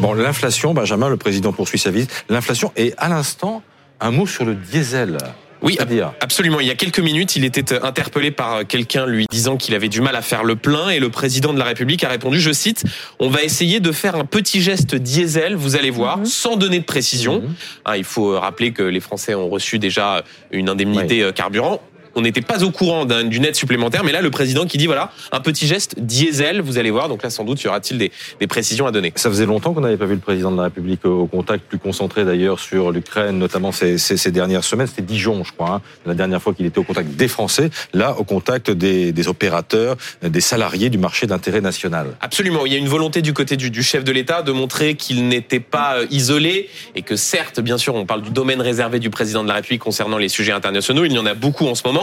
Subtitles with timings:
[0.00, 2.24] Bon, l'inflation, Benjamin, le président poursuit sa visite.
[2.28, 3.62] L'inflation et à l'instant,
[4.00, 5.18] un mot sur le diesel.
[5.60, 5.76] Oui,
[6.20, 6.60] absolument.
[6.60, 10.00] Il y a quelques minutes, il était interpellé par quelqu'un lui disant qu'il avait du
[10.00, 12.84] mal à faire le plein et le président de la République a répondu, je cite,
[13.18, 16.26] on va essayer de faire un petit geste diesel, vous allez voir, mhm.
[16.26, 17.40] sans donner de précision.
[17.40, 17.54] Mhm.
[17.86, 20.22] Hein, il faut rappeler que les Français ont reçu déjà
[20.52, 21.80] une indemnité euh, carburant
[22.14, 25.12] on n'était pas au courant d'une aide supplémentaire, mais là, le président qui dit voilà,
[25.32, 27.08] un petit geste diesel, vous allez voir.
[27.08, 28.10] Donc là, sans doute, y aura-t-il des,
[28.46, 29.12] précisions à donner.
[29.14, 31.78] Ça faisait longtemps qu'on n'avait pas vu le président de la République au contact, plus
[31.78, 33.98] concentré d'ailleurs sur l'Ukraine, notamment ces,
[34.30, 34.86] dernières semaines.
[34.86, 37.70] C'était Dijon, je crois, hein, la dernière fois qu'il était au contact des Français.
[37.92, 42.08] Là, au contact des, opérateurs, des salariés du marché d'intérêt national.
[42.20, 42.64] Absolument.
[42.66, 45.28] Il y a une volonté du côté du, du chef de l'État de montrer qu'il
[45.28, 49.10] n'était pas euh, isolé et que certes, bien sûr, on parle du domaine réservé du
[49.10, 51.04] président de la République concernant les sujets internationaux.
[51.04, 51.97] Il y en a beaucoup en ce moment.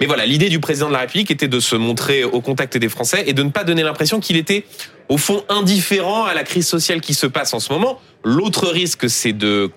[0.00, 2.88] Mais voilà, l'idée du président de la République était de se montrer au contact des
[2.88, 4.64] Français et de ne pas donner l'impression qu'il était
[5.08, 8.00] au fond indifférent à la crise sociale qui se passe en ce moment.
[8.24, 9.70] L'autre risque, c'est de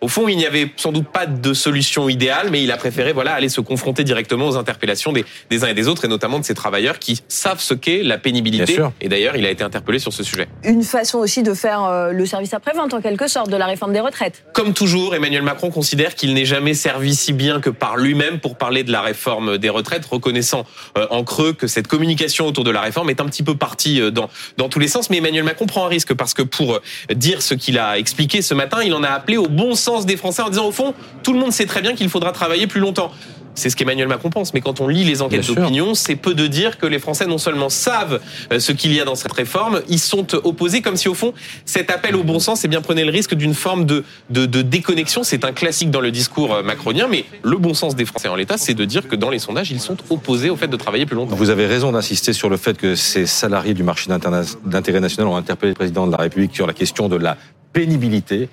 [0.00, 3.12] Au fond, il n'y avait sans doute pas de solution idéale, mais il a préféré
[3.12, 6.38] voilà aller se confronter directement aux interpellations des, des uns et des autres, et notamment
[6.38, 8.78] de ces travailleurs qui savent ce qu'est la pénibilité.
[9.00, 10.48] Et d'ailleurs, il a été interpellé sur ce sujet.
[10.64, 13.92] Une façon aussi de faire euh, le service après-vente, en quelque sorte, de la réforme
[13.92, 14.44] des retraites.
[14.52, 18.56] Comme toujours, Emmanuel Macron considère qu'il n'est jamais servi si bien que par lui-même pour
[18.56, 20.64] parler de la réforme des retraites, reconnaissant
[20.96, 24.00] euh, en creux que cette communication autour de la réforme est un petit peu partie
[24.00, 25.10] euh, dans, dans tous les sens.
[25.10, 26.80] Mais Emmanuel Macron prend un risque parce que pour
[27.14, 30.16] dire ce qu'il a expliqué ce matin, il en a appelé au bon sens des
[30.16, 32.80] Français en disant au fond, tout le monde sait très bien qu'il faudra travailler plus
[32.80, 33.10] longtemps.
[33.56, 34.52] C'est ce qu'Emmanuel Macron pense.
[34.54, 37.38] Mais quand on lit les enquêtes d'opinion, c'est peu de dire que les Français non
[37.38, 38.20] seulement savent
[38.52, 41.32] euh, ce qu'il y a dans cette réforme, ils sont opposés comme si au fond
[41.64, 44.62] cet appel au bon sens, eh bien prenait le risque d'une forme de, de, de
[44.62, 45.24] déconnexion.
[45.24, 48.36] C'est un classique dans le discours euh, macronien, mais le bon sens des Français en
[48.36, 51.06] l'état, c'est de dire que dans les sondages, ils sont opposés au fait de travailler
[51.06, 51.34] plus longtemps.
[51.34, 54.08] Vous avez raison d'insister sur le fait que ces salariés du marché
[54.64, 57.36] d'intérêt national ont interpellé le président de la République sur la question de la
[57.72, 58.48] pénibilité.